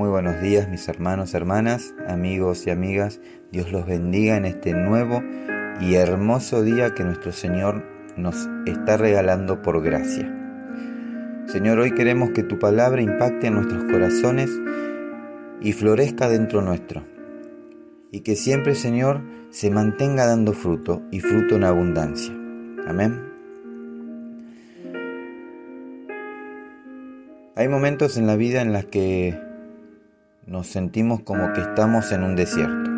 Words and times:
Muy 0.00 0.08
buenos 0.08 0.40
días 0.40 0.66
mis 0.66 0.88
hermanos, 0.88 1.34
hermanas, 1.34 1.94
amigos 2.08 2.66
y 2.66 2.70
amigas. 2.70 3.20
Dios 3.52 3.70
los 3.70 3.84
bendiga 3.84 4.38
en 4.38 4.46
este 4.46 4.72
nuevo 4.72 5.22
y 5.78 5.96
hermoso 5.96 6.62
día 6.62 6.94
que 6.94 7.04
nuestro 7.04 7.32
Señor 7.32 7.84
nos 8.16 8.48
está 8.64 8.96
regalando 8.96 9.60
por 9.60 9.82
gracia. 9.82 10.26
Señor, 11.48 11.80
hoy 11.80 11.92
queremos 11.92 12.30
que 12.30 12.42
tu 12.42 12.58
palabra 12.58 13.02
impacte 13.02 13.48
en 13.48 13.56
nuestros 13.56 13.84
corazones 13.92 14.48
y 15.60 15.74
florezca 15.74 16.30
dentro 16.30 16.62
nuestro. 16.62 17.04
Y 18.10 18.20
que 18.20 18.36
siempre, 18.36 18.76
Señor, 18.76 19.20
se 19.50 19.70
mantenga 19.70 20.24
dando 20.24 20.54
fruto 20.54 21.02
y 21.10 21.20
fruto 21.20 21.56
en 21.56 21.64
abundancia. 21.64 22.32
Amén. 22.86 23.20
Hay 27.54 27.68
momentos 27.68 28.16
en 28.16 28.26
la 28.26 28.36
vida 28.36 28.62
en 28.62 28.72
los 28.72 28.86
que 28.86 29.49
nos 30.50 30.66
sentimos 30.66 31.22
como 31.22 31.52
que 31.52 31.60
estamos 31.60 32.10
en 32.10 32.24
un 32.24 32.34
desierto, 32.34 32.90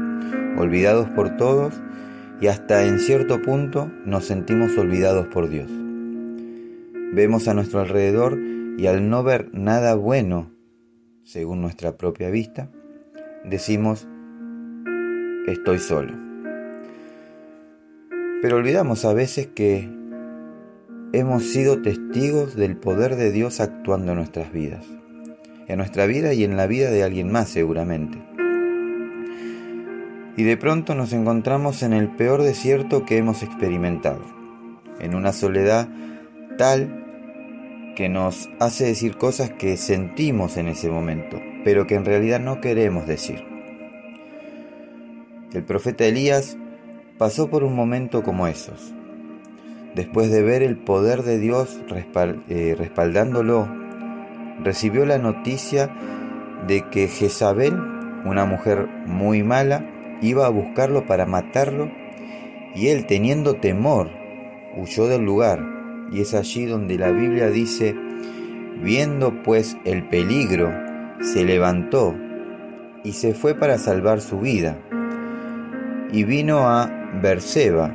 olvidados 0.57 1.11
por 1.11 1.37
todos 1.37 1.75
y 2.41 2.47
hasta 2.47 2.87
en 2.87 2.99
cierto 2.99 3.43
punto 3.43 3.93
nos 4.07 4.25
sentimos 4.25 4.77
olvidados 4.79 5.27
por 5.27 5.51
Dios. 5.51 5.71
Vemos 7.13 7.49
a 7.49 7.55
nuestro 7.55 7.81
alrededor 7.81 8.41
y 8.79 8.87
al 8.87 9.11
no 9.11 9.23
ver 9.23 9.51
nada 9.53 9.95
bueno, 9.97 10.51
según 11.25 11.61
nuestra 11.61 11.99
propia 11.99 12.31
vista, 12.31 12.71
decimos, 13.45 14.09
estoy 15.47 15.79
solo. 15.79 16.15
Pero 18.41 18.57
olvidamos 18.57 19.05
a 19.05 19.13
veces 19.13 19.49
que 19.49 19.91
hemos 21.13 21.45
sido 21.45 21.83
testigos 21.83 22.57
del 22.57 22.79
poder 22.79 23.17
de 23.17 23.31
Dios 23.31 23.61
actuando 23.61 24.13
en 24.13 24.19
nuestras 24.19 24.51
vidas 24.53 24.87
en 25.69 25.79
nuestra 25.79 26.07
vida 26.07 26.33
y 26.33 26.45
en 26.45 26.57
la 26.57 26.67
vida 26.67 26.91
de 26.91 27.03
alguien 27.03 27.31
más 27.31 27.49
seguramente. 27.49 28.19
Y 30.37 30.45
de 30.45 30.57
pronto 30.57 30.95
nos 30.95 31.13
encontramos 31.13 31.83
en 31.83 31.93
el 31.93 32.09
peor 32.09 32.43
desierto 32.43 33.05
que 33.05 33.19
hemos 33.19 33.43
experimentado, 33.43 34.23
en 34.99 35.15
una 35.15 35.33
soledad 35.33 35.89
tal 36.57 37.03
que 37.97 38.09
nos 38.09 38.49
hace 38.59 38.87
decir 38.87 39.17
cosas 39.19 39.51
que 39.51 39.77
sentimos 39.77 40.57
en 40.57 40.69
ese 40.69 40.89
momento, 40.89 41.39
pero 41.65 41.87
que 41.87 41.95
en 41.95 42.05
realidad 42.05 42.41
no 42.41 42.61
queremos 42.61 43.07
decir. 43.07 43.45
El 45.53 45.65
profeta 45.65 46.07
Elías 46.07 46.57
pasó 47.19 47.51
por 47.51 47.63
un 47.63 47.77
momento 47.77 48.23
como 48.23 48.47
esos. 48.47 48.95
Después 49.95 50.31
de 50.31 50.43
ver 50.43 50.63
el 50.63 50.79
poder 50.79 51.23
de 51.23 51.39
Dios 51.39 51.79
eh, 52.49 52.75
respaldándolo 52.79 53.82
recibió 54.63 55.05
la 55.07 55.19
noticia 55.19 55.91
de 56.67 56.89
que 56.91 57.09
Jezabel, 57.09 57.75
una 58.25 58.45
mujer 58.45 58.89
muy 59.07 59.43
mala, 59.43 59.85
iba 60.21 60.47
a 60.47 60.51
buscarlo 60.51 61.07
para 61.07 61.27
matarlo 61.27 61.91
y 62.75 62.89
él, 62.89 63.07
teniendo 63.07 63.55
temor, 63.55 64.11
huyó 64.77 65.07
del 65.07 65.23
lugar. 65.23 65.63
Y 66.11 66.21
es 66.21 66.35
allí 66.35 66.67
donde 66.67 66.97
la 66.99 67.11
Biblia 67.11 67.51
dice, 67.51 67.95
viendo 68.83 69.43
pues 69.43 69.77
el 69.85 70.09
peligro, 70.09 70.73
se 71.21 71.45
levantó 71.45 72.15
y 73.05 73.13
se 73.13 73.35
fue 73.35 73.55
para 73.55 73.79
salvar 73.79 74.21
su 74.21 74.41
vida. 74.41 74.79
Y 76.13 76.25
vino 76.25 76.69
a 76.69 76.91
Berseba, 77.23 77.95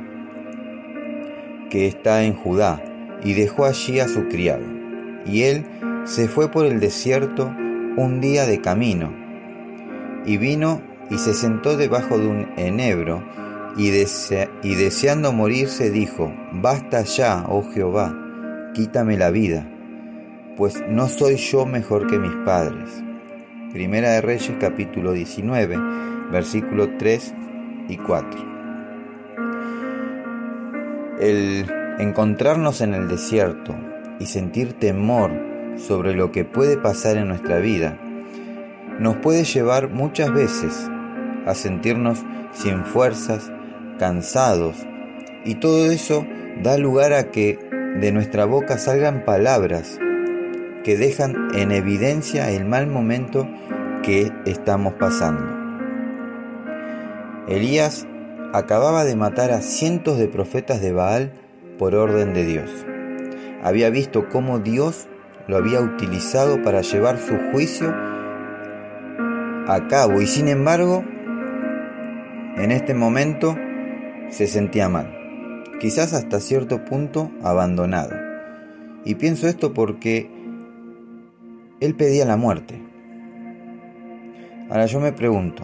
que 1.70 1.86
está 1.86 2.24
en 2.24 2.34
Judá, 2.34 2.82
y 3.22 3.34
dejó 3.34 3.64
allí 3.64 4.00
a 4.00 4.08
su 4.08 4.28
criado. 4.28 4.64
Y 5.26 5.42
él 5.42 5.64
se 6.04 6.28
fue 6.28 6.50
por 6.50 6.66
el 6.66 6.80
desierto 6.80 7.52
un 7.96 8.20
día 8.20 8.46
de 8.46 8.60
camino, 8.60 9.12
y 10.24 10.36
vino 10.36 10.80
y 11.10 11.18
se 11.18 11.34
sentó 11.34 11.76
debajo 11.76 12.18
de 12.18 12.26
un 12.26 12.48
enebro, 12.56 13.22
y, 13.76 13.88
y 13.88 14.74
deseando 14.74 15.32
morirse 15.32 15.90
dijo, 15.90 16.32
Basta 16.52 17.02
ya, 17.02 17.44
oh 17.48 17.62
Jehová, 17.72 18.14
quítame 18.74 19.16
la 19.16 19.30
vida, 19.30 19.68
pues 20.56 20.82
no 20.88 21.08
soy 21.08 21.36
yo 21.36 21.66
mejor 21.66 22.06
que 22.06 22.18
mis 22.18 22.34
padres. 22.44 23.02
Primera 23.72 24.10
de 24.10 24.20
Reyes 24.20 24.56
capítulo 24.60 25.12
19, 25.12 25.76
versículo 26.32 26.96
3 26.96 27.34
y 27.88 27.96
4. 27.96 28.58
El 31.20 31.66
encontrarnos 31.98 32.80
en 32.80 32.94
el 32.94 33.08
desierto 33.08 33.74
y 34.18 34.26
sentir 34.26 34.72
temor 34.74 35.47
sobre 35.78 36.14
lo 36.14 36.32
que 36.32 36.44
puede 36.44 36.76
pasar 36.76 37.16
en 37.16 37.28
nuestra 37.28 37.58
vida 37.58 37.98
nos 38.98 39.16
puede 39.16 39.44
llevar 39.44 39.88
muchas 39.88 40.32
veces 40.32 40.90
a 41.46 41.54
sentirnos 41.54 42.24
sin 42.52 42.84
fuerzas, 42.84 43.50
cansados, 43.98 44.76
y 45.44 45.54
todo 45.56 45.90
eso 45.90 46.26
da 46.62 46.76
lugar 46.76 47.12
a 47.12 47.30
que 47.30 47.58
de 48.00 48.12
nuestra 48.12 48.44
boca 48.44 48.78
salgan 48.78 49.24
palabras 49.24 49.98
que 50.84 50.96
dejan 50.96 51.48
en 51.54 51.70
evidencia 51.70 52.50
el 52.50 52.64
mal 52.64 52.86
momento 52.86 53.48
que 54.02 54.32
estamos 54.46 54.94
pasando. 54.94 55.56
Elías 57.46 58.06
acababa 58.52 59.04
de 59.04 59.16
matar 59.16 59.52
a 59.52 59.60
cientos 59.60 60.18
de 60.18 60.28
profetas 60.28 60.80
de 60.80 60.92
Baal 60.92 61.32
por 61.78 61.94
orden 61.94 62.34
de 62.34 62.44
Dios. 62.44 62.70
Había 63.62 63.90
visto 63.90 64.28
cómo 64.28 64.58
Dios 64.58 65.08
lo 65.48 65.56
había 65.56 65.80
utilizado 65.80 66.62
para 66.62 66.82
llevar 66.82 67.18
su 67.18 67.36
juicio 67.50 67.92
a 69.66 69.86
cabo 69.88 70.20
y 70.20 70.26
sin 70.26 70.46
embargo 70.46 71.02
en 72.56 72.70
este 72.70 72.94
momento 72.94 73.56
se 74.28 74.46
sentía 74.46 74.88
mal, 74.88 75.64
quizás 75.80 76.12
hasta 76.12 76.40
cierto 76.40 76.84
punto 76.84 77.30
abandonado. 77.42 78.14
Y 79.04 79.14
pienso 79.14 79.48
esto 79.48 79.72
porque 79.72 80.30
él 81.80 81.94
pedía 81.94 82.26
la 82.26 82.36
muerte. 82.36 82.82
Ahora 84.68 84.84
yo 84.84 85.00
me 85.00 85.12
pregunto, 85.12 85.62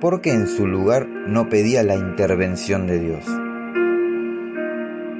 ¿por 0.00 0.20
qué 0.20 0.32
en 0.32 0.46
su 0.46 0.66
lugar 0.66 1.06
no 1.06 1.48
pedía 1.48 1.82
la 1.82 1.94
intervención 1.94 2.86
de 2.86 2.98
Dios? 2.98 3.24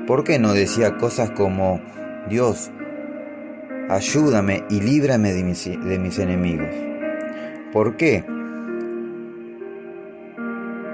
¿Por 0.06 0.24
qué 0.24 0.38
no 0.38 0.52
decía 0.52 0.98
cosas 0.98 1.30
como, 1.30 1.80
Dios, 2.28 2.70
ayúdame 3.88 4.64
y 4.70 4.80
líbrame 4.80 5.32
de 5.32 5.44
mis, 5.44 5.64
de 5.64 5.98
mis 5.98 6.18
enemigos. 6.18 6.68
¿Por 7.72 7.96
qué? 7.96 8.24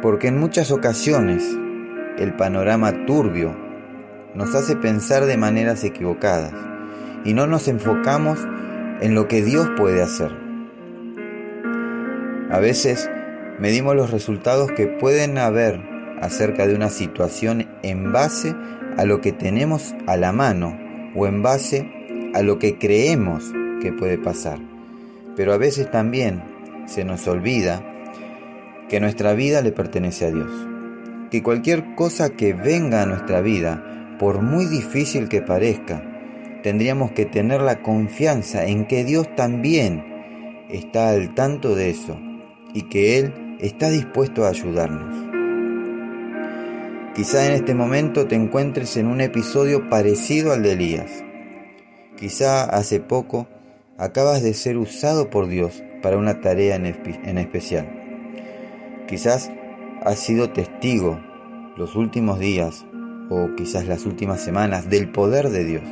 Porque 0.02 0.28
en 0.28 0.38
muchas 0.38 0.70
ocasiones 0.70 1.44
el 2.18 2.34
panorama 2.34 3.06
turbio 3.06 3.54
nos 4.34 4.54
hace 4.54 4.76
pensar 4.76 5.26
de 5.26 5.36
maneras 5.36 5.84
equivocadas 5.84 6.52
y 7.24 7.34
no 7.34 7.46
nos 7.46 7.68
enfocamos 7.68 8.38
en 9.00 9.14
lo 9.14 9.28
que 9.28 9.42
Dios 9.42 9.68
puede 9.76 10.02
hacer. 10.02 10.30
A 12.50 12.58
veces 12.60 13.10
medimos 13.58 13.94
los 13.96 14.10
resultados 14.10 14.70
que 14.72 14.86
pueden 14.86 15.38
haber 15.38 15.80
acerca 16.20 16.66
de 16.66 16.74
una 16.74 16.90
situación 16.90 17.68
en 17.82 18.12
base 18.12 18.54
a 18.96 19.04
lo 19.04 19.20
que 19.20 19.32
tenemos 19.32 19.94
a 20.06 20.16
la 20.16 20.32
mano 20.32 20.78
o 21.14 21.26
en 21.26 21.42
base 21.42 21.97
a 22.34 22.42
lo 22.42 22.58
que 22.58 22.78
creemos 22.78 23.52
que 23.80 23.92
puede 23.92 24.18
pasar. 24.18 24.58
Pero 25.36 25.52
a 25.52 25.58
veces 25.58 25.90
también 25.90 26.42
se 26.86 27.04
nos 27.04 27.26
olvida 27.28 27.82
que 28.88 29.00
nuestra 29.00 29.34
vida 29.34 29.60
le 29.62 29.72
pertenece 29.72 30.26
a 30.26 30.30
Dios. 30.30 30.50
Que 31.30 31.42
cualquier 31.42 31.94
cosa 31.94 32.30
que 32.30 32.54
venga 32.54 33.02
a 33.02 33.06
nuestra 33.06 33.40
vida, 33.40 34.16
por 34.18 34.42
muy 34.42 34.66
difícil 34.66 35.28
que 35.28 35.42
parezca, 35.42 36.02
tendríamos 36.62 37.12
que 37.12 37.26
tener 37.26 37.60
la 37.60 37.82
confianza 37.82 38.66
en 38.66 38.86
que 38.86 39.04
Dios 39.04 39.34
también 39.36 40.64
está 40.68 41.10
al 41.10 41.34
tanto 41.34 41.74
de 41.74 41.90
eso 41.90 42.18
y 42.74 42.82
que 42.82 43.18
Él 43.18 43.56
está 43.60 43.90
dispuesto 43.90 44.44
a 44.44 44.50
ayudarnos. 44.50 45.28
Quizá 47.14 47.46
en 47.46 47.52
este 47.52 47.74
momento 47.74 48.26
te 48.26 48.36
encuentres 48.36 48.96
en 48.96 49.08
un 49.08 49.20
episodio 49.20 49.88
parecido 49.88 50.52
al 50.52 50.62
de 50.62 50.72
Elías 50.72 51.24
Quizá 52.18 52.64
hace 52.64 52.98
poco 52.98 53.46
acabas 53.96 54.42
de 54.42 54.52
ser 54.52 54.76
usado 54.76 55.30
por 55.30 55.46
Dios 55.46 55.84
para 56.02 56.18
una 56.18 56.40
tarea 56.40 56.74
en, 56.74 57.38
especial. 57.38 57.88
Quizás 59.06 59.52
has 60.02 60.18
sido 60.18 60.50
testigo 60.50 61.20
los 61.76 61.94
últimos 61.94 62.40
días 62.40 62.84
o 63.30 63.54
quizás 63.56 63.86
las 63.86 64.04
últimas 64.04 64.40
semanas 64.40 64.90
del 64.90 65.12
poder 65.12 65.50
de 65.50 65.64
Dios. 65.64 65.84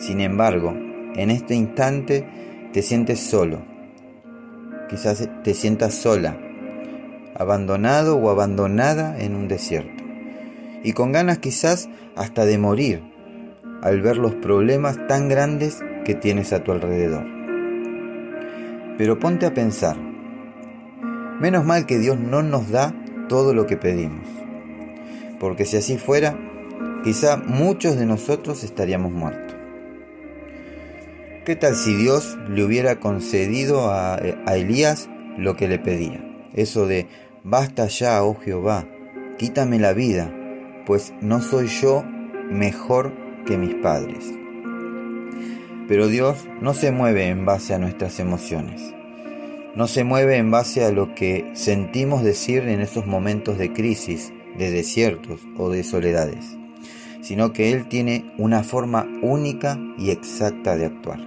Sin 0.00 0.20
embargo, 0.20 0.74
en 1.14 1.30
este 1.30 1.54
instante 1.54 2.26
te 2.72 2.82
sientes 2.82 3.20
solo. 3.20 3.62
Quizás 4.88 5.28
te 5.44 5.54
sientas 5.54 5.94
sola, 5.94 6.36
abandonado 7.36 8.16
o 8.16 8.30
abandonada 8.30 9.16
en 9.20 9.36
un 9.36 9.46
desierto. 9.46 10.02
Y 10.82 10.94
con 10.94 11.12
ganas 11.12 11.38
quizás 11.38 11.88
hasta 12.16 12.44
de 12.44 12.58
morir 12.58 13.07
al 13.82 14.00
ver 14.00 14.16
los 14.16 14.34
problemas 14.34 15.06
tan 15.06 15.28
grandes 15.28 15.80
que 16.04 16.14
tienes 16.14 16.52
a 16.52 16.64
tu 16.64 16.72
alrededor. 16.72 17.24
Pero 18.96 19.18
ponte 19.18 19.46
a 19.46 19.54
pensar, 19.54 19.96
menos 21.40 21.64
mal 21.64 21.86
que 21.86 21.98
Dios 21.98 22.18
no 22.18 22.42
nos 22.42 22.70
da 22.70 22.94
todo 23.28 23.54
lo 23.54 23.66
que 23.66 23.76
pedimos, 23.76 24.26
porque 25.38 25.64
si 25.64 25.76
así 25.76 25.98
fuera, 25.98 26.36
quizá 27.04 27.36
muchos 27.36 27.96
de 27.96 28.06
nosotros 28.06 28.64
estaríamos 28.64 29.12
muertos. 29.12 29.56
¿Qué 31.44 31.56
tal 31.56 31.76
si 31.76 31.94
Dios 31.94 32.36
le 32.50 32.64
hubiera 32.64 33.00
concedido 33.00 33.90
a, 33.90 34.16
a 34.16 34.56
Elías 34.56 35.08
lo 35.38 35.56
que 35.56 35.68
le 35.68 35.78
pedía? 35.78 36.22
Eso 36.54 36.86
de, 36.86 37.06
basta 37.44 37.86
ya, 37.86 38.22
oh 38.22 38.34
Jehová, 38.34 38.86
quítame 39.38 39.78
la 39.78 39.92
vida, 39.92 40.34
pues 40.84 41.14
no 41.20 41.40
soy 41.40 41.68
yo 41.68 42.04
mejor 42.50 43.27
mis 43.56 43.74
padres. 43.76 44.34
Pero 45.88 46.08
Dios 46.08 46.46
no 46.60 46.74
se 46.74 46.92
mueve 46.92 47.28
en 47.28 47.46
base 47.46 47.72
a 47.72 47.78
nuestras 47.78 48.20
emociones. 48.20 48.94
No 49.74 49.86
se 49.86 50.04
mueve 50.04 50.36
en 50.36 50.50
base 50.50 50.84
a 50.84 50.90
lo 50.90 51.14
que 51.14 51.50
sentimos 51.54 52.22
decir 52.22 52.68
en 52.68 52.80
esos 52.80 53.06
momentos 53.06 53.56
de 53.56 53.72
crisis, 53.72 54.32
de 54.58 54.70
desiertos 54.70 55.40
o 55.56 55.70
de 55.70 55.84
soledades, 55.84 56.58
sino 57.22 57.52
que 57.52 57.72
Él 57.72 57.88
tiene 57.88 58.32
una 58.36 58.64
forma 58.64 59.06
única 59.22 59.78
y 59.96 60.10
exacta 60.10 60.76
de 60.76 60.86
actuar. 60.86 61.20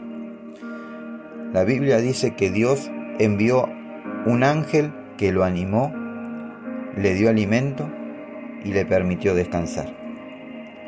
La 1.54 1.64
Biblia 1.64 1.98
dice 1.98 2.36
que 2.36 2.52
Dios 2.52 2.92
envió 3.20 3.68
un 4.26 4.44
ángel 4.44 4.94
que 5.18 5.32
lo 5.32 5.44
animó, 5.44 5.94
le 6.96 7.14
dio 7.16 7.30
alimento 7.30 7.90
y 8.64 8.74
le 8.74 8.86
permitió 8.86 9.34
descansar. 9.34 10.01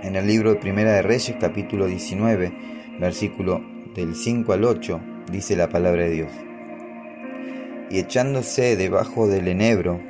En 0.04 0.18
el 0.18 0.28
libro 0.28 0.50
de 0.50 0.60
Primera 0.60 0.92
de 0.92 1.02
Reyes, 1.02 1.34
capítulo 1.40 1.86
19, 1.86 2.52
versículo 3.00 3.62
del 3.96 4.16
5 4.16 4.52
al 4.52 4.66
8, 4.66 5.00
dice 5.32 5.56
la 5.56 5.70
palabra 5.70 6.04
de 6.04 6.10
Dios. 6.10 6.32
Y 7.90 8.00
echándose 8.00 8.76
debajo 8.76 9.30
del 9.30 9.48
enebro, 9.48 10.02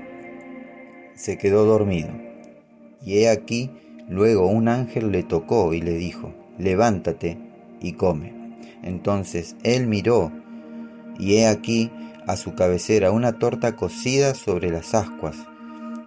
se 1.13 1.37
quedó 1.37 1.65
dormido. 1.65 2.09
Y 3.05 3.19
he 3.19 3.29
aquí, 3.29 3.69
luego 4.09 4.47
un 4.47 4.67
ángel 4.67 5.11
le 5.11 5.21
tocó 5.21 5.75
y 5.75 5.81
le 5.81 5.93
dijo, 5.93 6.33
levántate 6.57 7.37
y 7.79 7.93
come. 7.93 8.33
Entonces 8.81 9.55
él 9.61 9.85
miró, 9.85 10.31
y 11.19 11.35
he 11.35 11.47
aquí 11.47 11.91
a 12.25 12.35
su 12.35 12.55
cabecera 12.55 13.11
una 13.11 13.33
torta 13.33 13.75
cocida 13.75 14.33
sobre 14.33 14.71
las 14.71 14.95
ascuas 14.95 15.37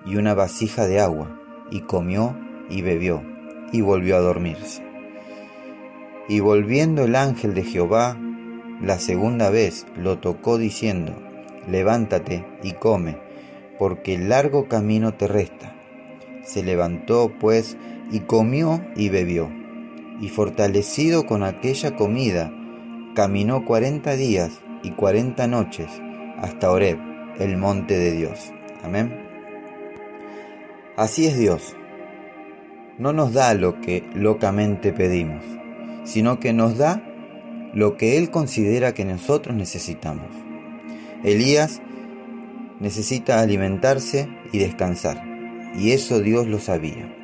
y 0.04 0.16
una 0.16 0.34
vasija 0.34 0.88
de 0.88 0.98
agua, 0.98 1.40
y 1.70 1.82
comió 1.82 2.36
y 2.68 2.82
bebió, 2.82 3.35
y 3.72 3.80
volvió 3.80 4.16
a 4.16 4.20
dormirse. 4.20 4.82
Y 6.28 6.40
volviendo 6.40 7.04
el 7.04 7.14
ángel 7.14 7.54
de 7.54 7.62
Jehová 7.62 8.16
la 8.80 8.98
segunda 8.98 9.48
vez 9.48 9.86
lo 9.96 10.18
tocó 10.18 10.58
diciendo, 10.58 11.14
levántate 11.66 12.44
y 12.62 12.72
come, 12.72 13.16
porque 13.78 14.14
el 14.14 14.28
largo 14.28 14.68
camino 14.68 15.14
te 15.14 15.26
resta. 15.26 15.74
Se 16.44 16.62
levantó 16.62 17.32
pues 17.40 17.76
y 18.10 18.20
comió 18.20 18.84
y 18.94 19.08
bebió, 19.08 19.50
y 20.20 20.28
fortalecido 20.28 21.26
con 21.26 21.42
aquella 21.42 21.96
comida, 21.96 22.52
caminó 23.14 23.64
cuarenta 23.64 24.14
días 24.14 24.60
y 24.82 24.90
cuarenta 24.90 25.46
noches 25.46 25.88
hasta 26.38 26.70
Oreb, 26.70 26.98
el 27.38 27.56
monte 27.56 27.98
de 27.98 28.12
Dios. 28.12 28.52
Amén. 28.84 29.22
Así 30.96 31.26
es 31.26 31.38
Dios. 31.38 31.74
No 32.98 33.12
nos 33.12 33.34
da 33.34 33.52
lo 33.52 33.80
que 33.80 34.08
locamente 34.14 34.92
pedimos, 34.92 35.44
sino 36.04 36.40
que 36.40 36.54
nos 36.54 36.78
da 36.78 37.02
lo 37.74 37.98
que 37.98 38.16
Él 38.16 38.30
considera 38.30 38.94
que 38.94 39.04
nosotros 39.04 39.54
necesitamos. 39.54 40.30
Elías 41.22 41.82
necesita 42.80 43.40
alimentarse 43.40 44.30
y 44.50 44.58
descansar, 44.58 45.22
y 45.76 45.90
eso 45.90 46.20
Dios 46.20 46.46
lo 46.46 46.58
sabía. 46.58 47.14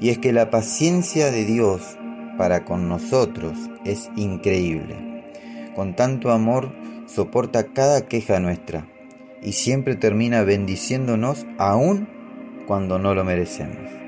Y 0.00 0.08
es 0.08 0.18
que 0.18 0.32
la 0.32 0.48
paciencia 0.48 1.30
de 1.30 1.44
Dios 1.44 1.98
para 2.38 2.64
con 2.64 2.88
nosotros 2.88 3.52
es 3.84 4.10
increíble. 4.16 4.96
Con 5.74 5.94
tanto 5.94 6.30
amor 6.30 6.72
soporta 7.06 7.66
cada 7.74 8.06
queja 8.06 8.40
nuestra 8.40 8.86
y 9.42 9.52
siempre 9.52 9.96
termina 9.96 10.44
bendiciéndonos 10.44 11.46
aún 11.58 12.08
cuando 12.66 12.98
no 12.98 13.14
lo 13.14 13.22
merecemos. 13.24 14.01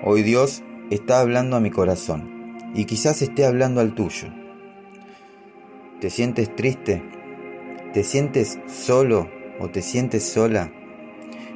Hoy 0.00 0.22
Dios 0.22 0.62
está 0.90 1.18
hablando 1.18 1.56
a 1.56 1.60
mi 1.60 1.70
corazón 1.70 2.54
y 2.72 2.84
quizás 2.84 3.20
esté 3.20 3.44
hablando 3.44 3.80
al 3.80 3.96
tuyo. 3.96 4.28
¿Te 6.00 6.08
sientes 6.08 6.54
triste? 6.54 7.02
¿Te 7.92 8.04
sientes 8.04 8.60
solo 8.68 9.28
o 9.58 9.70
te 9.70 9.82
sientes 9.82 10.22
sola? 10.22 10.70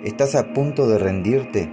¿Estás 0.02 0.34
a 0.34 0.52
punto 0.52 0.88
de 0.88 0.98
rendirte? 0.98 1.70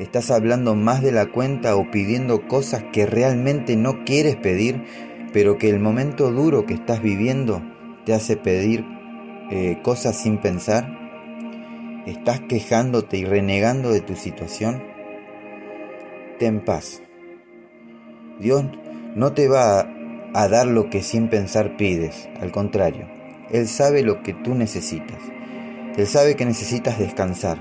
¿Estás 0.00 0.32
hablando 0.32 0.74
más 0.74 1.00
de 1.00 1.12
la 1.12 1.26
cuenta 1.26 1.76
o 1.76 1.92
pidiendo 1.92 2.48
cosas 2.48 2.82
que 2.92 3.06
realmente 3.06 3.76
no 3.76 4.04
quieres 4.04 4.34
pedir, 4.34 4.82
pero 5.32 5.58
que 5.58 5.70
el 5.70 5.78
momento 5.78 6.32
duro 6.32 6.66
que 6.66 6.74
estás 6.74 7.00
viviendo 7.00 7.62
te 8.04 8.14
hace 8.14 8.36
pedir 8.36 8.84
eh, 9.52 9.78
cosas 9.80 10.20
sin 10.20 10.38
pensar? 10.38 10.98
¿Estás 12.04 12.40
quejándote 12.40 13.16
y 13.16 13.24
renegando 13.24 13.92
de 13.92 14.00
tu 14.00 14.16
situación? 14.16 14.93
Ten 16.38 16.60
paz. 16.60 17.02
Dios 18.40 18.64
no 19.14 19.32
te 19.32 19.48
va 19.48 19.88
a 20.34 20.48
dar 20.48 20.66
lo 20.66 20.90
que 20.90 21.02
sin 21.02 21.28
pensar 21.28 21.76
pides, 21.76 22.28
al 22.40 22.50
contrario, 22.50 23.06
Él 23.50 23.68
sabe 23.68 24.02
lo 24.02 24.22
que 24.22 24.32
tú 24.32 24.54
necesitas. 24.54 25.18
Él 25.96 26.06
sabe 26.06 26.34
que 26.34 26.44
necesitas 26.44 26.98
descansar, 26.98 27.58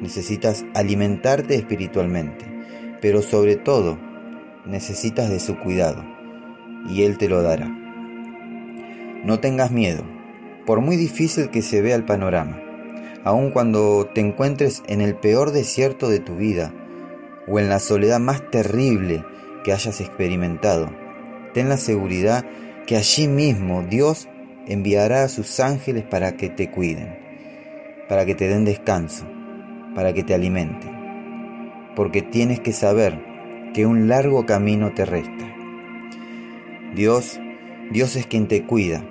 necesitas 0.00 0.64
alimentarte 0.74 1.54
espiritualmente, 1.54 2.46
pero 3.02 3.20
sobre 3.20 3.56
todo 3.56 3.98
necesitas 4.64 5.28
de 5.28 5.40
su 5.40 5.58
cuidado, 5.58 6.02
y 6.88 7.02
Él 7.02 7.18
te 7.18 7.28
lo 7.28 7.42
dará. 7.42 7.68
No 9.24 9.40
tengas 9.40 9.70
miedo, 9.70 10.04
por 10.64 10.80
muy 10.80 10.96
difícil 10.96 11.50
que 11.50 11.60
se 11.60 11.82
vea 11.82 11.96
el 11.96 12.04
panorama 12.04 12.62
aun 13.26 13.50
cuando 13.50 14.06
te 14.14 14.20
encuentres 14.20 14.84
en 14.86 15.00
el 15.00 15.16
peor 15.16 15.50
desierto 15.50 16.08
de 16.08 16.20
tu 16.20 16.36
vida 16.36 16.72
o 17.46 17.58
en 17.58 17.68
la 17.68 17.78
soledad 17.78 18.20
más 18.20 18.50
terrible 18.50 19.24
que 19.64 19.72
hayas 19.72 20.00
experimentado, 20.00 20.90
ten 21.54 21.68
la 21.68 21.76
seguridad 21.76 22.44
que 22.86 22.96
allí 22.96 23.28
mismo 23.28 23.82
Dios 23.82 24.28
enviará 24.66 25.24
a 25.24 25.28
sus 25.28 25.60
ángeles 25.60 26.04
para 26.04 26.36
que 26.36 26.48
te 26.48 26.70
cuiden, 26.70 27.18
para 28.08 28.24
que 28.26 28.34
te 28.34 28.48
den 28.48 28.64
descanso, 28.64 29.26
para 29.94 30.12
que 30.12 30.22
te 30.22 30.34
alimenten, 30.34 30.90
porque 31.94 32.22
tienes 32.22 32.60
que 32.60 32.72
saber 32.72 33.18
que 33.74 33.86
un 33.86 34.08
largo 34.08 34.46
camino 34.46 34.92
te 34.94 35.04
resta. 35.04 35.54
Dios, 36.94 37.40
Dios 37.90 38.16
es 38.16 38.26
quien 38.26 38.48
te 38.48 38.64
cuida 38.64 39.04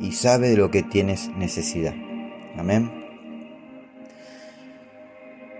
y 0.00 0.12
sabe 0.12 0.48
de 0.48 0.56
lo 0.56 0.70
que 0.70 0.82
tienes 0.82 1.30
necesidad. 1.36 1.94
Amén. 2.56 2.90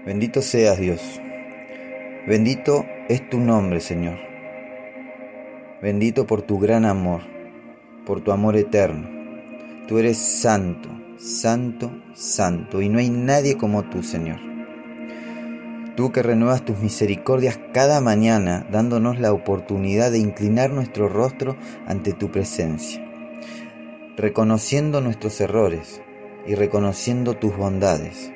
Bendito 0.04 0.42
seas 0.42 0.78
Dios. 0.78 1.20
Bendito 2.24 2.86
es 3.08 3.28
tu 3.28 3.40
nombre, 3.40 3.80
Señor. 3.80 4.16
Bendito 5.82 6.24
por 6.24 6.42
tu 6.42 6.60
gran 6.60 6.84
amor, 6.84 7.22
por 8.06 8.20
tu 8.20 8.30
amor 8.30 8.54
eterno. 8.54 9.08
Tú 9.88 9.98
eres 9.98 10.18
santo, 10.18 10.88
santo, 11.18 11.90
santo, 12.14 12.80
y 12.80 12.88
no 12.88 13.00
hay 13.00 13.10
nadie 13.10 13.56
como 13.56 13.82
tú, 13.82 14.04
Señor. 14.04 14.38
Tú 15.96 16.12
que 16.12 16.22
renuevas 16.22 16.64
tus 16.64 16.78
misericordias 16.78 17.58
cada 17.74 18.00
mañana, 18.00 18.68
dándonos 18.70 19.18
la 19.18 19.32
oportunidad 19.32 20.12
de 20.12 20.18
inclinar 20.18 20.70
nuestro 20.70 21.08
rostro 21.08 21.56
ante 21.88 22.12
tu 22.12 22.30
presencia, 22.30 23.04
reconociendo 24.16 25.00
nuestros 25.00 25.40
errores 25.40 26.00
y 26.46 26.54
reconociendo 26.54 27.34
tus 27.34 27.56
bondades 27.56 28.32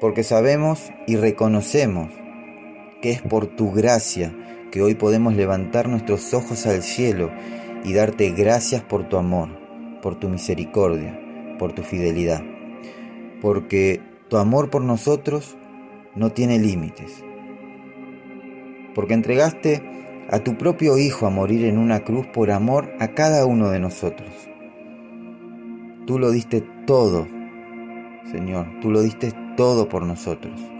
porque 0.00 0.22
sabemos 0.22 0.92
y 1.06 1.16
reconocemos 1.16 2.10
que 3.00 3.10
es 3.10 3.22
por 3.22 3.46
tu 3.46 3.72
gracia 3.72 4.34
que 4.70 4.82
hoy 4.82 4.94
podemos 4.94 5.34
levantar 5.34 5.88
nuestros 5.88 6.34
ojos 6.34 6.66
al 6.66 6.82
cielo 6.82 7.30
y 7.84 7.92
darte 7.92 8.30
gracias 8.30 8.82
por 8.82 9.08
tu 9.08 9.16
amor, 9.16 9.48
por 10.02 10.16
tu 10.16 10.28
misericordia, 10.28 11.18
por 11.58 11.72
tu 11.72 11.82
fidelidad, 11.82 12.42
porque 13.40 14.00
tu 14.28 14.36
amor 14.36 14.70
por 14.70 14.82
nosotros 14.82 15.56
no 16.14 16.30
tiene 16.32 16.58
límites, 16.58 17.24
porque 18.94 19.14
entregaste 19.14 19.82
a 20.30 20.40
tu 20.40 20.56
propio 20.56 20.98
Hijo 20.98 21.26
a 21.26 21.30
morir 21.30 21.64
en 21.64 21.78
una 21.78 22.00
cruz 22.00 22.26
por 22.26 22.50
amor 22.50 22.92
a 22.98 23.08
cada 23.08 23.46
uno 23.46 23.70
de 23.70 23.78
nosotros. 23.78 24.30
Tú 26.06 26.18
lo 26.18 26.30
diste 26.30 26.62
todo, 26.86 27.26
Señor, 28.30 28.66
tú 28.80 28.90
lo 28.90 29.02
diste 29.02 29.32
todo 29.56 29.88
por 29.88 30.04
nosotros. 30.04 30.75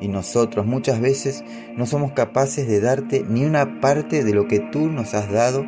Y 0.00 0.08
nosotros 0.08 0.66
muchas 0.66 1.00
veces 1.00 1.44
no 1.74 1.86
somos 1.86 2.12
capaces 2.12 2.68
de 2.68 2.80
darte 2.80 3.24
ni 3.28 3.44
una 3.44 3.80
parte 3.80 4.24
de 4.24 4.34
lo 4.34 4.46
que 4.46 4.60
tú 4.60 4.88
nos 4.88 5.14
has 5.14 5.30
dado 5.30 5.64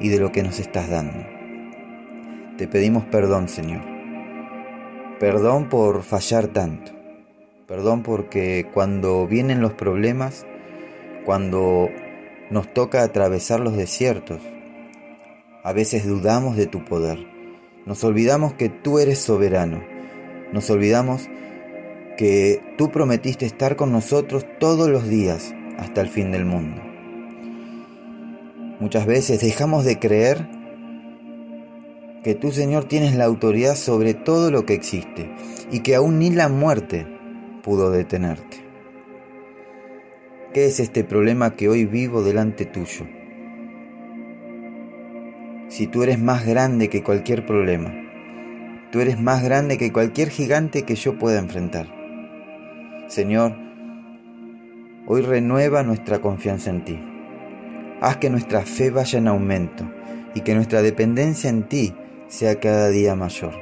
y 0.00 0.08
de 0.08 0.18
lo 0.18 0.32
que 0.32 0.42
nos 0.42 0.58
estás 0.58 0.88
dando. 0.88 1.24
Te 2.58 2.66
pedimos 2.68 3.04
perdón, 3.04 3.48
Señor. 3.48 3.82
Perdón 5.20 5.68
por 5.68 6.02
fallar 6.02 6.48
tanto. 6.48 6.92
Perdón 7.66 8.02
porque 8.02 8.68
cuando 8.74 9.26
vienen 9.26 9.60
los 9.60 9.72
problemas, 9.72 10.44
cuando 11.24 11.88
nos 12.50 12.72
toca 12.74 13.02
atravesar 13.02 13.60
los 13.60 13.76
desiertos, 13.76 14.40
a 15.62 15.72
veces 15.72 16.06
dudamos 16.06 16.56
de 16.56 16.66
tu 16.66 16.84
poder. 16.84 17.26
Nos 17.86 18.04
olvidamos 18.04 18.52
que 18.52 18.68
tú 18.68 18.98
eres 18.98 19.18
soberano. 19.18 19.82
Nos 20.52 20.68
olvidamos 20.70 21.28
que 22.16 22.62
tú 22.78 22.90
prometiste 22.90 23.46
estar 23.46 23.76
con 23.76 23.90
nosotros 23.90 24.46
todos 24.60 24.88
los 24.88 25.08
días 25.08 25.54
hasta 25.78 26.00
el 26.00 26.08
fin 26.08 26.30
del 26.30 26.44
mundo. 26.44 26.80
Muchas 28.80 29.06
veces 29.06 29.40
dejamos 29.40 29.84
de 29.84 29.98
creer 29.98 30.46
que 32.22 32.34
tú, 32.34 32.52
Señor, 32.52 32.84
tienes 32.84 33.14
la 33.14 33.24
autoridad 33.24 33.76
sobre 33.76 34.14
todo 34.14 34.50
lo 34.50 34.64
que 34.64 34.74
existe 34.74 35.30
y 35.70 35.80
que 35.80 35.94
aún 35.94 36.18
ni 36.18 36.30
la 36.30 36.48
muerte 36.48 37.06
pudo 37.62 37.90
detenerte. 37.90 38.64
¿Qué 40.52 40.66
es 40.66 40.80
este 40.80 41.02
problema 41.02 41.56
que 41.56 41.68
hoy 41.68 41.84
vivo 41.84 42.22
delante 42.22 42.64
tuyo? 42.64 43.06
Si 45.68 45.88
tú 45.88 46.02
eres 46.04 46.20
más 46.20 46.46
grande 46.46 46.88
que 46.88 47.02
cualquier 47.02 47.44
problema, 47.44 47.92
tú 48.92 49.00
eres 49.00 49.20
más 49.20 49.42
grande 49.42 49.76
que 49.76 49.92
cualquier 49.92 50.28
gigante 50.30 50.82
que 50.82 50.94
yo 50.94 51.18
pueda 51.18 51.40
enfrentar. 51.40 52.03
Señor, 53.14 53.54
hoy 55.06 55.22
renueva 55.22 55.84
nuestra 55.84 56.20
confianza 56.20 56.70
en 56.70 56.84
ti. 56.84 57.00
Haz 58.00 58.16
que 58.16 58.28
nuestra 58.28 58.62
fe 58.62 58.90
vaya 58.90 59.20
en 59.20 59.28
aumento 59.28 59.88
y 60.34 60.40
que 60.40 60.56
nuestra 60.56 60.82
dependencia 60.82 61.48
en 61.48 61.68
ti 61.68 61.94
sea 62.26 62.58
cada 62.58 62.88
día 62.88 63.14
mayor. 63.14 63.54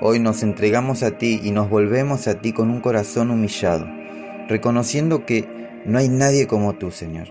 Hoy 0.00 0.20
nos 0.20 0.42
entregamos 0.42 1.02
a 1.02 1.18
ti 1.18 1.38
y 1.44 1.50
nos 1.50 1.68
volvemos 1.68 2.28
a 2.28 2.40
ti 2.40 2.54
con 2.54 2.70
un 2.70 2.80
corazón 2.80 3.30
humillado, 3.30 3.86
reconociendo 4.48 5.26
que 5.26 5.46
no 5.84 5.98
hay 5.98 6.08
nadie 6.08 6.46
como 6.46 6.76
tú, 6.76 6.90
Señor. 6.90 7.28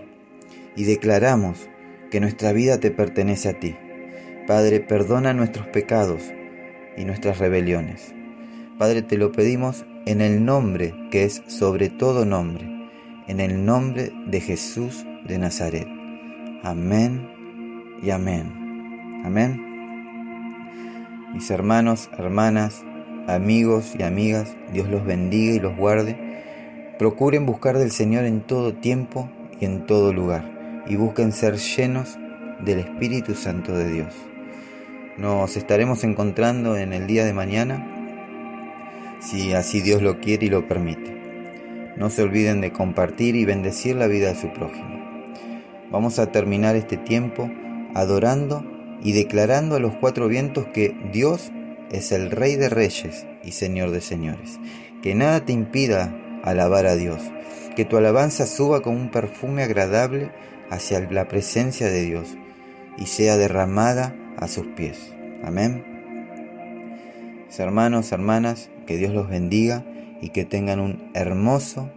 Y 0.76 0.84
declaramos 0.84 1.68
que 2.12 2.20
nuestra 2.20 2.52
vida 2.52 2.78
te 2.78 2.92
pertenece 2.92 3.48
a 3.48 3.58
ti. 3.58 3.74
Padre, 4.46 4.78
perdona 4.78 5.34
nuestros 5.34 5.66
pecados 5.66 6.22
y 6.96 7.04
nuestras 7.04 7.38
rebeliones. 7.38 8.14
Padre, 8.78 9.02
te 9.02 9.18
lo 9.18 9.32
pedimos 9.32 9.84
en 10.08 10.22
el 10.22 10.42
nombre 10.42 10.94
que 11.10 11.24
es 11.24 11.42
sobre 11.48 11.90
todo 11.90 12.24
nombre, 12.24 12.64
en 13.26 13.40
el 13.40 13.66
nombre 13.66 14.10
de 14.26 14.40
Jesús 14.40 15.04
de 15.26 15.36
Nazaret. 15.36 15.86
Amén 16.62 17.28
y 18.02 18.08
amén. 18.08 19.20
Amén. 19.26 19.62
Mis 21.34 21.50
hermanos, 21.50 22.08
hermanas, 22.16 22.82
amigos 23.26 23.92
y 23.98 24.02
amigas, 24.02 24.56
Dios 24.72 24.88
los 24.88 25.04
bendiga 25.04 25.52
y 25.52 25.60
los 25.60 25.76
guarde. 25.76 26.16
Procuren 26.98 27.44
buscar 27.44 27.76
del 27.76 27.90
Señor 27.90 28.24
en 28.24 28.40
todo 28.40 28.72
tiempo 28.72 29.28
y 29.60 29.66
en 29.66 29.84
todo 29.84 30.14
lugar, 30.14 30.82
y 30.86 30.96
busquen 30.96 31.32
ser 31.32 31.58
llenos 31.58 32.16
del 32.64 32.78
Espíritu 32.78 33.34
Santo 33.34 33.76
de 33.76 33.90
Dios. 33.90 34.14
Nos 35.18 35.58
estaremos 35.58 36.02
encontrando 36.02 36.78
en 36.78 36.94
el 36.94 37.06
día 37.06 37.26
de 37.26 37.34
mañana 37.34 37.97
si 39.20 39.52
así 39.52 39.80
Dios 39.80 40.02
lo 40.02 40.20
quiere 40.20 40.46
y 40.46 40.50
lo 40.50 40.66
permite. 40.66 41.16
No 41.96 42.10
se 42.10 42.22
olviden 42.22 42.60
de 42.60 42.72
compartir 42.72 43.34
y 43.36 43.44
bendecir 43.44 43.96
la 43.96 44.06
vida 44.06 44.32
de 44.32 44.40
su 44.40 44.52
prójimo. 44.52 44.98
Vamos 45.90 46.18
a 46.18 46.30
terminar 46.30 46.76
este 46.76 46.96
tiempo 46.96 47.50
adorando 47.94 48.64
y 49.02 49.12
declarando 49.12 49.76
a 49.76 49.80
los 49.80 49.94
cuatro 49.96 50.28
vientos 50.28 50.66
que 50.66 50.96
Dios 51.12 51.50
es 51.90 52.12
el 52.12 52.30
Rey 52.30 52.56
de 52.56 52.68
Reyes 52.68 53.26
y 53.42 53.52
Señor 53.52 53.90
de 53.90 54.00
Señores. 54.00 54.58
Que 55.02 55.14
nada 55.14 55.44
te 55.44 55.52
impida 55.52 56.14
alabar 56.44 56.86
a 56.86 56.96
Dios. 56.96 57.20
Que 57.74 57.84
tu 57.84 57.96
alabanza 57.96 58.46
suba 58.46 58.80
como 58.80 58.96
un 59.00 59.10
perfume 59.10 59.62
agradable 59.62 60.30
hacia 60.70 61.00
la 61.10 61.28
presencia 61.28 61.88
de 61.88 62.02
Dios 62.02 62.36
y 62.98 63.06
sea 63.06 63.36
derramada 63.36 64.14
a 64.36 64.48
sus 64.48 64.66
pies. 64.66 65.14
Amén. 65.44 65.84
hermanos, 67.58 68.12
hermanas, 68.12 68.70
que 68.88 68.96
Dios 68.96 69.12
los 69.12 69.28
bendiga 69.28 69.84
y 70.22 70.30
que 70.30 70.46
tengan 70.46 70.80
un 70.80 71.10
hermoso 71.12 71.90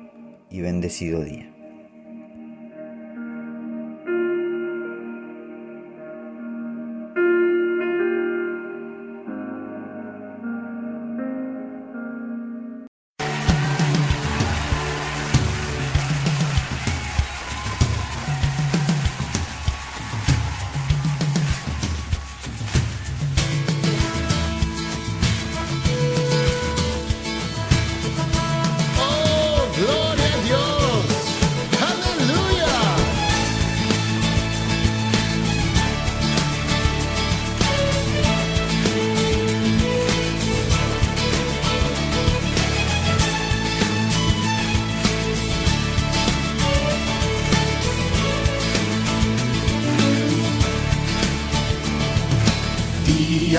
y 0.49 0.59
bendecido 0.59 1.23
día. 1.23 1.50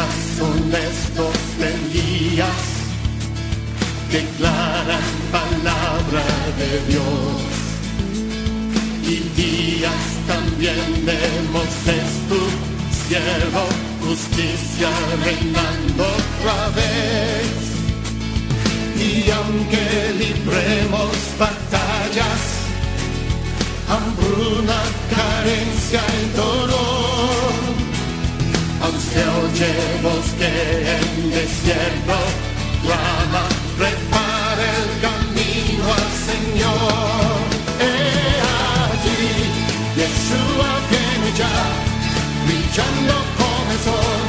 Son 0.00 0.72
estos 0.74 1.92
días 1.92 2.48
declaran 4.10 5.02
palabra 5.30 6.24
de 6.56 6.92
Dios. 6.92 7.42
Y 9.04 9.16
días 9.40 10.04
también 10.26 11.04
vemos 11.04 11.68
tu 12.28 12.40
siervo, 13.06 13.64
justicia 14.00 14.88
reinando 15.24 16.04
otra 16.04 16.68
vez. 16.70 17.52
Y 18.96 19.30
aunque 19.30 20.14
libremos 20.16 21.12
batallas, 21.38 22.40
hambruna, 23.88 24.80
carencia 25.14 26.00
se 29.12 29.22
oye 29.42 29.72
bosque 30.02 30.50
en 30.96 31.30
desierto, 31.30 32.16
clama, 32.82 33.44
prepara 33.76 34.64
el 34.80 34.90
camino 35.06 35.84
al 36.00 36.10
Señor. 36.28 37.34
He 37.84 37.98
allí, 38.88 39.32
Yeshua 39.98 40.72
viene 40.90 41.30
ya, 41.40 41.56
brillando 42.46 43.14
como 43.38 43.70
el 43.74 43.80
sol, 43.88 44.28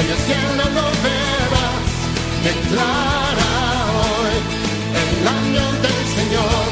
en 0.00 0.06
el 0.14 0.20
cielo 0.26 0.64
lo 0.76 0.86
verás, 1.04 1.88
declara 2.48 3.52
hoy 4.02 4.36
el 5.02 5.14
año 5.38 5.66
del 5.84 6.02
Señor, 6.18 6.64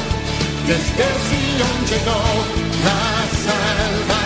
desde 0.67 1.07
Sion 1.27 1.79
llegó 1.91 2.21
la 2.87 3.01
salvación. 3.45 4.26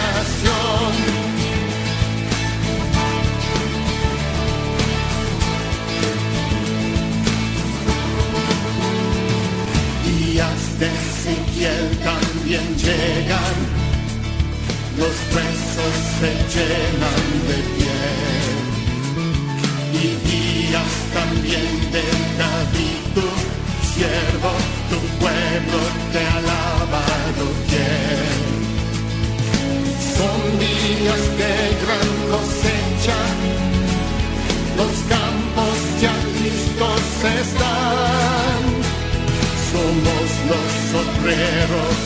Somos 40.01 40.31
los 40.51 40.73
obreros 41.03 41.97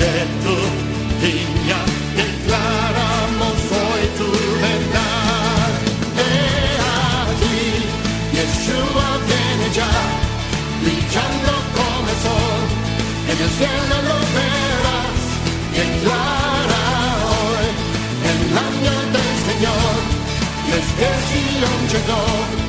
de 0.00 0.12
tu 0.44 0.56
viña, 1.22 1.80
declaramos 2.14 3.56
hoy 3.72 4.02
tu 4.18 4.30
verdad. 4.60 5.70
He 6.18 6.36
aquí, 7.24 7.60
Yeshua 8.34 9.08
viene 9.28 9.66
ya, 9.74 9.94
brillando 10.82 11.52
como 11.76 12.08
el 12.12 12.18
sol, 12.26 12.62
en 13.30 13.38
el 13.44 13.50
cielo 13.58 13.96
lo 14.08 14.18
verás, 14.36 15.20
declara 15.78 16.84
hoy, 17.32 17.68
el 18.30 18.42
año 18.68 18.94
del 19.14 19.34
Señor, 19.48 19.94
y 20.66 20.70
es 20.78 20.88
desde 20.98 21.10
Sion 21.28 21.80
llegó. 21.92 22.67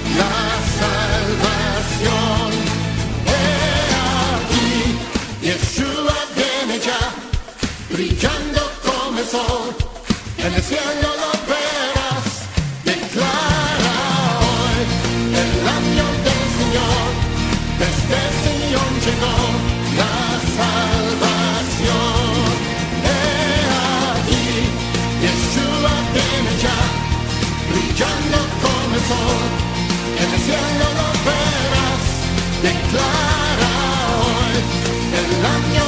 en 9.32 10.54
el 10.56 10.64
cielo 10.64 11.10
lo 11.22 11.32
verás, 11.46 12.26
declara 12.84 13.98
hoy 14.42 14.82
el 15.44 15.54
año 15.78 16.06
del 16.26 16.44
Señor, 16.58 17.06
desde 17.78 18.20
Sion 18.42 18.92
llegó 19.06 19.38
la 20.02 20.18
salvación. 20.58 22.10
He 23.06 23.14
aquí, 24.18 24.50
Yeshua 25.22 25.96
viene 26.16 26.54
ya, 26.64 26.80
brillando 27.70 28.40
como 28.64 28.94
el 28.96 29.04
sol, 29.12 29.44
en 30.24 30.30
el 30.34 30.42
cielo 30.42 30.86
lo 30.98 31.08
verás, 31.30 32.04
declara 32.64 33.74
hoy 34.26 34.58
el 35.20 35.32
año 35.46 35.79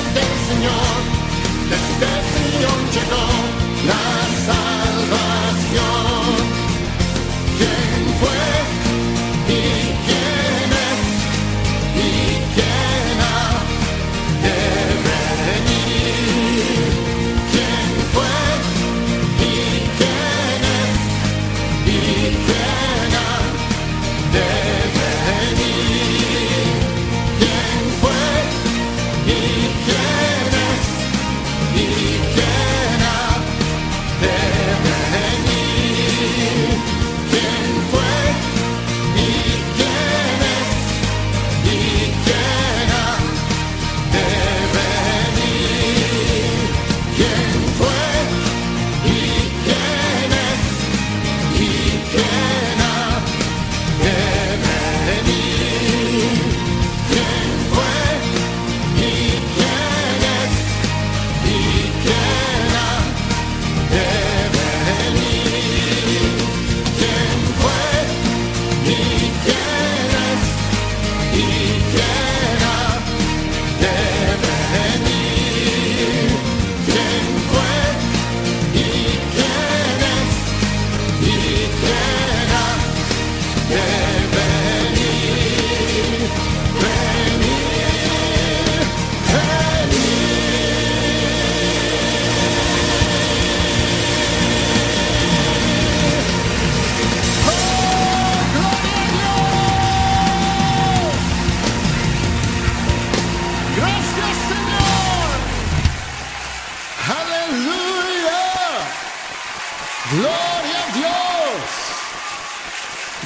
Gloria 110.42 110.80
a 110.82 110.92
Dios. 110.94 111.62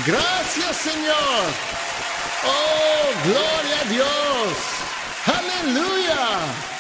Gracias 0.06 0.78
Señor. 0.78 1.43
Oh, 2.45 3.06
gloria 3.23 3.80
a 3.82 3.86
Dios. 3.86 4.58
Aleluya. 5.25 6.75